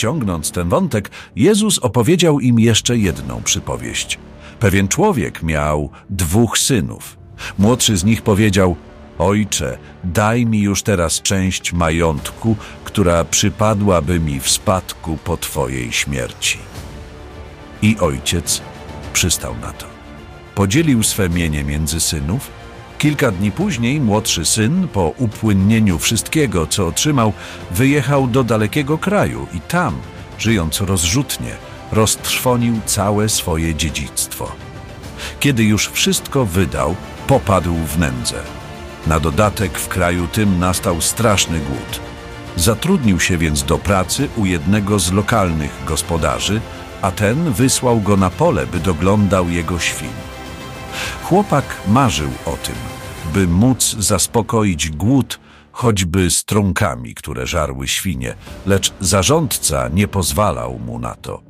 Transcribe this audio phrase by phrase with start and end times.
[0.00, 4.18] ciągnąc ten wątek, Jezus opowiedział im jeszcze jedną przypowieść.
[4.58, 7.16] Pewien człowiek miał dwóch synów.
[7.58, 8.76] Młodszy z nich powiedział:
[9.18, 16.58] Ojcze, daj mi już teraz część majątku, która przypadłaby mi w spadku po Twojej śmierci.
[17.82, 18.62] I ojciec
[19.12, 19.86] przystał na to.
[20.54, 22.59] Podzielił swe mienie między synów.
[23.00, 27.32] Kilka dni później młodszy syn, po upłynnieniu wszystkiego, co otrzymał,
[27.70, 29.94] wyjechał do dalekiego kraju i tam,
[30.38, 31.50] żyjąc rozrzutnie,
[31.92, 34.52] roztrwonił całe swoje dziedzictwo.
[35.40, 36.96] Kiedy już wszystko wydał,
[37.26, 38.36] popadł w nędzę.
[39.06, 42.00] Na dodatek w kraju tym nastał straszny głód.
[42.56, 46.60] Zatrudnił się więc do pracy u jednego z lokalnych gospodarzy,
[47.02, 50.30] a ten wysłał go na pole, by doglądał jego świn.
[51.30, 52.74] Chłopak marzył o tym,
[53.34, 55.40] by móc zaspokoić głód
[55.72, 58.34] choćby strąkami, które żarły świnie,
[58.66, 61.42] lecz zarządca nie pozwalał mu na to.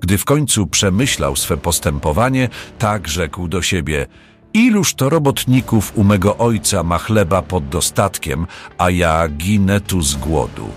[0.00, 4.06] Gdy w końcu przemyślał swe postępowanie, tak rzekł do siebie:
[4.52, 8.46] Iluż to robotników u mego ojca ma chleba pod dostatkiem,
[8.78, 10.68] a ja ginę tu z głodu.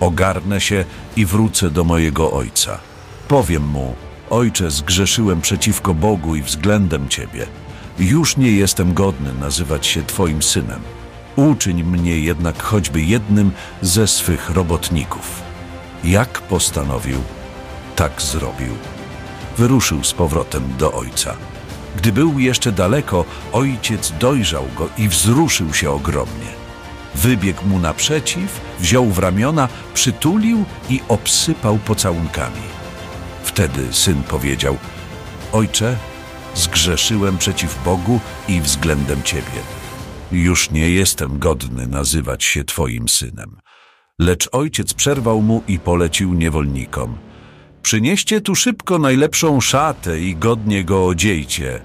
[0.00, 0.84] Ogarnę się
[1.16, 2.78] i wrócę do mojego ojca.
[3.28, 3.94] Powiem mu:
[4.30, 7.46] Ojcze, zgrzeszyłem przeciwko Bogu i względem Ciebie.
[7.98, 10.80] Już nie jestem godny nazywać się Twoim synem.
[11.36, 15.42] Uczyń mnie jednak choćby jednym ze swych robotników.
[16.04, 17.18] Jak postanowił,
[17.96, 18.74] tak zrobił.
[19.58, 21.36] Wyruszył z powrotem do ojca.
[21.96, 26.56] Gdy był jeszcze daleko, ojciec dojrzał go i wzruszył się ogromnie.
[27.14, 32.62] Wybiegł mu naprzeciw, wziął w ramiona, przytulił i obsypał pocałunkami.
[33.42, 34.76] Wtedy syn powiedział:
[35.52, 35.96] Ojcze,
[36.56, 39.60] zgrzeszyłem przeciw Bogu i względem Ciebie.
[40.32, 43.56] Już nie jestem godny nazywać się Twoim synem.
[44.18, 47.18] Lecz ojciec przerwał mu i polecił niewolnikom.
[47.82, 51.80] Przynieście tu szybko najlepszą szatę i godnie go odziejcie.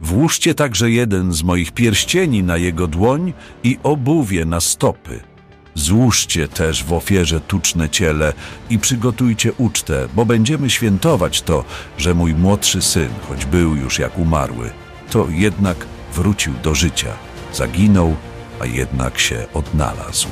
[0.00, 3.32] Włóżcie także jeden z moich pierścieni na jego dłoń
[3.64, 5.33] i obuwie na stopy.
[5.74, 8.32] Złóżcie też w ofierze tuczne ciele
[8.70, 11.64] i przygotujcie ucztę, bo będziemy świętować to,
[11.98, 14.70] że mój młodszy syn, choć był już jak umarły,
[15.10, 17.12] to jednak wrócił do życia.
[17.52, 18.16] Zaginął,
[18.60, 20.28] a jednak się odnalazł.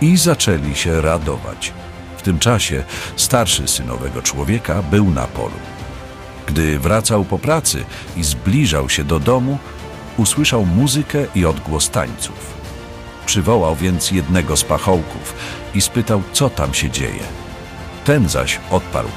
[0.00, 1.72] I zaczęli się radować.
[2.16, 2.84] W tym czasie
[3.16, 5.58] starszy synowego człowieka był na polu.
[6.46, 7.84] Gdy wracał po pracy
[8.16, 9.58] i zbliżał się do domu,
[10.16, 12.63] usłyszał muzykę i odgłos tańców.
[13.26, 15.34] Przywołał więc jednego z pachołków
[15.74, 17.22] i spytał, co tam się dzieje.
[18.04, 19.08] Ten zaś odparł: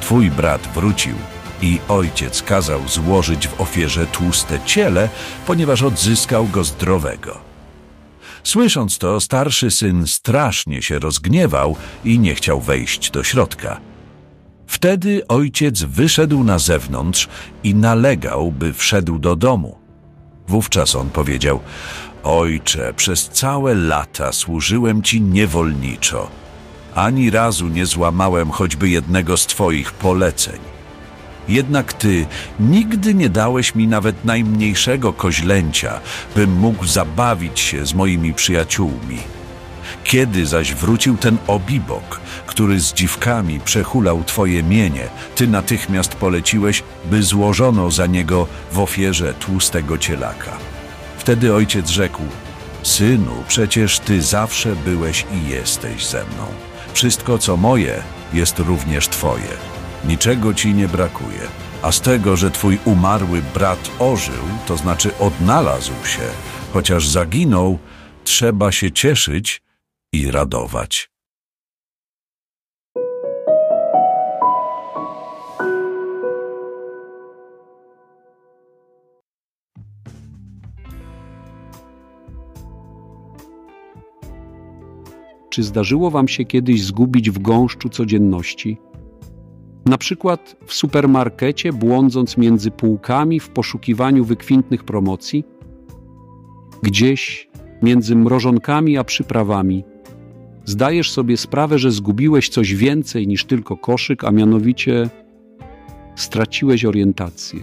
[0.00, 1.14] Twój brat wrócił
[1.62, 5.08] i ojciec kazał złożyć w ofierze tłuste ciele,
[5.46, 7.38] ponieważ odzyskał go zdrowego.
[8.44, 13.80] Słysząc to, starszy syn strasznie się rozgniewał i nie chciał wejść do środka.
[14.66, 17.28] Wtedy ojciec wyszedł na zewnątrz
[17.64, 19.78] i nalegał, by wszedł do domu.
[20.48, 21.60] Wówczas on powiedział:
[22.24, 26.30] Ojcze, przez całe lata służyłem ci niewolniczo.
[26.94, 30.58] Ani razu nie złamałem choćby jednego z twoich poleceń.
[31.48, 32.26] Jednak ty
[32.60, 36.00] nigdy nie dałeś mi nawet najmniejszego koźlęcia,
[36.36, 39.18] bym mógł zabawić się z moimi przyjaciółmi.
[40.04, 47.22] Kiedy zaś wrócił ten obibok, który z dziwkami przehulał twoje mienie, ty natychmiast poleciłeś, by
[47.22, 50.67] złożono za niego w ofierze tłustego cielaka.
[51.28, 52.22] Wtedy ojciec rzekł:
[52.82, 56.46] Synu, przecież ty zawsze byłeś i jesteś ze mną.
[56.92, 58.02] Wszystko, co moje,
[58.32, 59.48] jest również twoje.
[60.04, 61.40] Niczego ci nie brakuje.
[61.82, 66.22] A z tego, że twój umarły brat ożył, to znaczy odnalazł się,
[66.72, 67.78] chociaż zaginął,
[68.24, 69.62] trzeba się cieszyć
[70.12, 71.10] i radować.
[85.58, 88.78] Czy zdarzyło Wam się kiedyś zgubić w gąszczu codzienności?
[89.86, 95.44] Na przykład w supermarkecie, błądząc między półkami w poszukiwaniu wykwintnych promocji?
[96.82, 97.48] Gdzieś
[97.82, 99.84] między mrożonkami a przyprawami
[100.64, 105.10] zdajesz sobie sprawę, że zgubiłeś coś więcej niż tylko koszyk, a mianowicie
[106.16, 107.60] straciłeś orientację.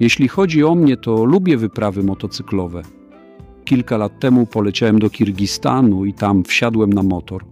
[0.00, 2.82] Jeśli chodzi o mnie, to lubię wyprawy motocyklowe.
[3.70, 7.44] Kilka lat temu poleciałem do Kirgistanu i tam wsiadłem na motor.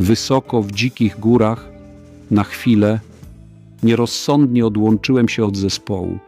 [0.00, 1.70] Wysoko w dzikich górach,
[2.30, 3.00] na chwilę,
[3.82, 6.18] nierozsądnie odłączyłem się od zespołu.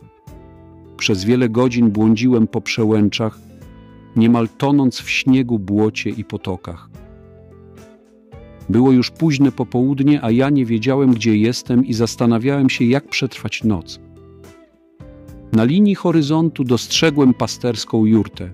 [0.96, 3.38] Przez wiele godzin błądziłem po przełęczach,
[4.16, 6.88] niemal tonąc w śniegu, błocie i potokach.
[8.68, 13.64] Było już późne popołudnie, a ja nie wiedziałem, gdzie jestem i zastanawiałem się, jak przetrwać
[13.64, 14.00] noc.
[15.54, 18.50] Na linii horyzontu dostrzegłem pasterską jurtę.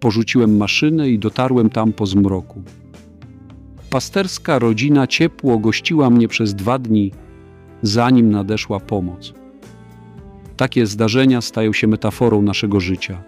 [0.00, 2.62] Porzuciłem maszynę i dotarłem tam po zmroku.
[3.90, 7.12] Pasterska rodzina ciepło gościła mnie przez dwa dni,
[7.82, 9.34] zanim nadeszła pomoc.
[10.56, 13.22] Takie zdarzenia stają się metaforą naszego życia.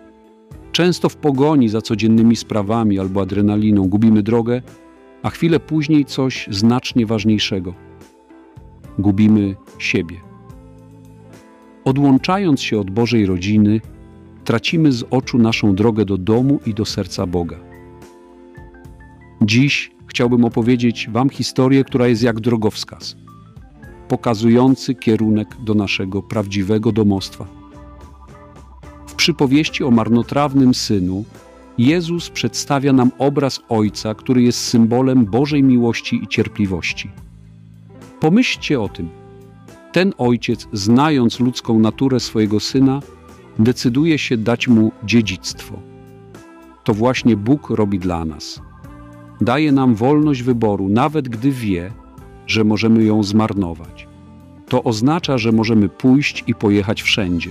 [0.73, 4.63] Często w pogoni za codziennymi sprawami albo adrenaliną gubimy drogę,
[5.23, 7.75] a chwilę później coś znacznie ważniejszego.
[8.99, 10.34] Gubimy siebie.
[11.85, 13.81] Odłączając się od Bożej rodziny,
[14.45, 17.57] tracimy z oczu naszą drogę do domu i do serca Boga.
[19.43, 23.17] Dziś chciałbym opowiedzieć Wam historię, która jest jak drogowskaz,
[24.09, 27.47] pokazujący kierunek do naszego prawdziwego domostwa.
[29.07, 31.25] W przypowieści o marnotrawnym synu
[31.79, 37.11] Jezus przedstawia nam obraz Ojca, który jest symbolem Bożej miłości i cierpliwości.
[38.21, 39.24] Pomyślcie o tym.
[39.95, 43.01] Ten ojciec, znając ludzką naturę swojego syna,
[43.59, 45.79] decyduje się dać mu dziedzictwo.
[46.85, 48.63] To właśnie Bóg robi dla nas.
[49.41, 51.93] Daje nam wolność wyboru, nawet gdy wie,
[52.47, 54.09] że możemy ją zmarnować.
[54.69, 57.51] To oznacza, że możemy pójść i pojechać wszędzie.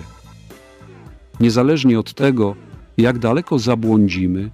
[1.39, 2.55] Niezależnie od tego,
[2.97, 4.51] jak daleko zabłądzimy,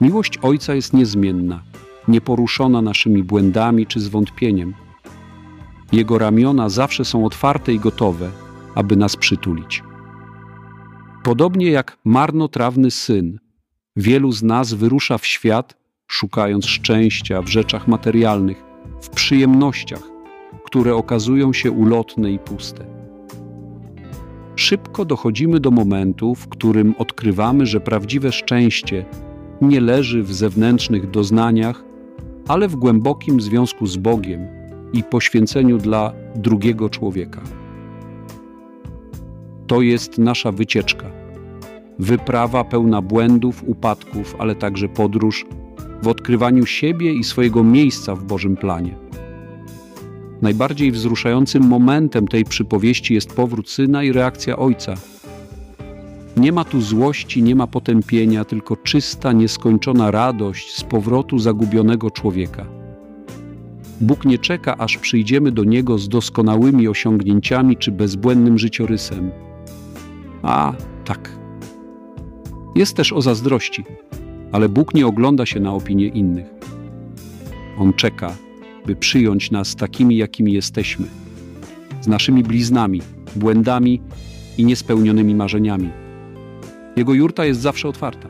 [0.00, 1.62] miłość Ojca jest niezmienna,
[2.08, 4.74] nieporuszona naszymi błędami czy zwątpieniem.
[5.92, 8.30] Jego ramiona zawsze są otwarte i gotowe,
[8.74, 9.82] aby nas przytulić.
[11.22, 13.38] Podobnie jak marnotrawny syn,
[13.96, 15.76] wielu z nas wyrusza w świat,
[16.06, 18.64] szukając szczęścia w rzeczach materialnych,
[19.00, 20.02] w przyjemnościach,
[20.64, 22.86] które okazują się ulotne i puste.
[24.56, 29.04] Szybko dochodzimy do momentu, w którym odkrywamy, że prawdziwe szczęście
[29.60, 31.84] nie leży w zewnętrznych doznaniach,
[32.48, 34.59] ale w głębokim związku z Bogiem
[34.92, 37.40] i poświęceniu dla drugiego człowieka.
[39.66, 41.10] To jest nasza wycieczka.
[41.98, 45.46] Wyprawa pełna błędów, upadków, ale także podróż
[46.02, 48.94] w odkrywaniu siebie i swojego miejsca w Bożym planie.
[50.42, 54.94] Najbardziej wzruszającym momentem tej przypowieści jest powrót syna i reakcja ojca.
[56.36, 62.79] Nie ma tu złości, nie ma potępienia, tylko czysta, nieskończona radość z powrotu zagubionego człowieka.
[64.00, 69.30] Bóg nie czeka, aż przyjdziemy do Niego z doskonałymi osiągnięciami czy bezbłędnym życiorysem.
[70.42, 70.72] A,
[71.04, 71.38] tak.
[72.74, 73.84] Jest też o zazdrości,
[74.52, 76.46] ale Bóg nie ogląda się na opinie innych.
[77.78, 78.36] On czeka,
[78.86, 81.06] by przyjąć nas takimi, jakimi jesteśmy,
[82.00, 83.02] z naszymi bliznami,
[83.36, 84.00] błędami
[84.58, 85.90] i niespełnionymi marzeniami.
[86.96, 88.28] Jego jurta jest zawsze otwarta.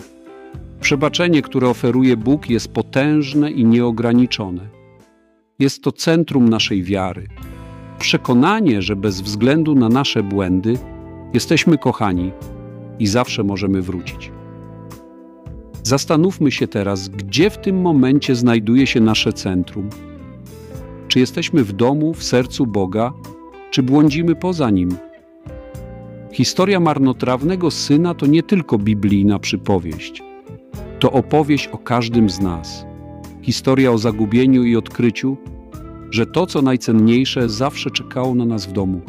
[0.81, 4.80] Przebaczenie, które oferuje Bóg, jest potężne i nieograniczone.
[5.61, 7.27] Jest to centrum naszej wiary.
[7.99, 10.79] Przekonanie, że bez względu na nasze błędy
[11.35, 12.33] jesteśmy kochani
[12.99, 14.33] i zawsze możemy wrócić.
[15.83, 19.91] Zastanówmy się teraz, gdzie w tym momencie znajduje się nasze centrum
[21.11, 23.13] czy jesteśmy w domu, w sercu Boga,
[23.71, 24.97] czy błądzimy poza nim?
[26.33, 30.23] Historia marnotrawnego syna to nie tylko biblijna przypowieść.
[30.99, 32.87] To opowieść o każdym z nas.
[33.43, 35.37] Historia o zagubieniu i odkryciu,
[36.11, 39.01] że to, co najcenniejsze, zawsze czekało na nas w domu.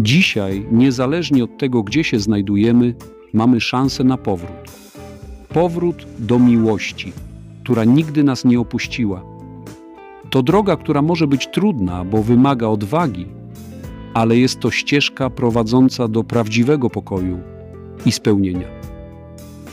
[0.00, 2.94] Dzisiaj, niezależnie od tego, gdzie się znajdujemy,
[3.32, 4.70] mamy szansę na powrót.
[5.48, 7.12] Powrót do miłości,
[7.64, 9.36] która nigdy nas nie opuściła
[10.30, 13.26] to droga, która może być trudna, bo wymaga odwagi,
[14.14, 17.38] ale jest to ścieżka prowadząca do prawdziwego pokoju
[18.06, 18.68] i spełnienia.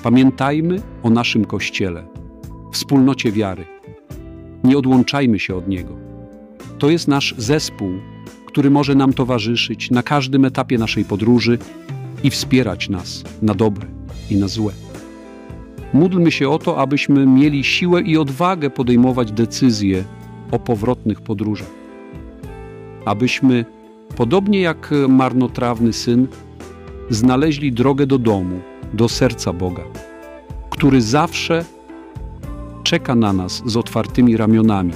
[0.04, 2.04] Pamiętajmy o naszym Kościele,
[2.74, 3.66] wspólnocie wiary.
[4.64, 5.96] Nie odłączajmy się od niego.
[6.80, 7.92] To jest nasz zespół,
[8.46, 11.58] który może nam towarzyszyć na każdym etapie naszej podróży
[12.24, 13.88] i wspierać nas na dobre
[14.32, 14.74] i na złe.
[15.94, 20.04] Módlmy się o to, abyśmy mieli siłę i odwagę podejmować decyzje
[20.52, 21.72] o powrotnych podróżach.
[23.06, 23.66] Abyśmy,
[24.16, 26.28] podobnie jak marnotrawny syn,
[27.10, 28.60] znaleźli drogę do domu,
[28.94, 29.84] do serca Boga,
[30.70, 31.66] który zawsze
[32.94, 34.94] czeka na nas z otwartymi ramionami